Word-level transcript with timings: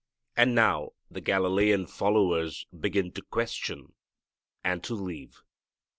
And 0.35 0.55
now 0.55 0.93
the 1.11 1.21
Galilean 1.21 1.85
followers 1.85 2.65
begin 2.75 3.11
to 3.11 3.21
question, 3.21 3.93
and 4.63 4.83
to 4.85 4.95
leave. 4.95 5.43